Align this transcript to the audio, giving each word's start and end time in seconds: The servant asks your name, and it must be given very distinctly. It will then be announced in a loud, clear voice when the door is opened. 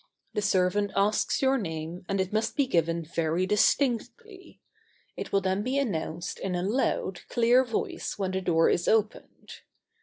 The 0.33 0.41
servant 0.41 0.89
asks 0.95 1.43
your 1.43 1.59
name, 1.59 2.05
and 2.09 2.19
it 2.19 2.33
must 2.33 2.55
be 2.55 2.65
given 2.65 3.05
very 3.05 3.45
distinctly. 3.45 4.59
It 5.15 5.31
will 5.31 5.41
then 5.41 5.61
be 5.61 5.77
announced 5.77 6.39
in 6.39 6.55
a 6.55 6.63
loud, 6.63 7.19
clear 7.29 7.63
voice 7.63 8.17
when 8.17 8.31
the 8.31 8.41
door 8.41 8.67
is 8.67 8.87
opened. 8.87 9.59